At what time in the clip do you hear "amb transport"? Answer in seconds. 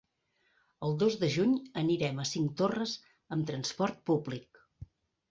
3.35-4.01